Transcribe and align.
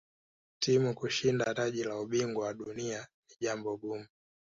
timu 0.59 0.93
kushinda 0.93 1.53
taji 1.53 1.83
la 1.83 1.99
ubingwa 1.99 2.45
wa 2.45 2.53
dunia 2.53 3.07
ni 3.29 3.35
jambo 3.39 3.77
gumu 3.77 4.05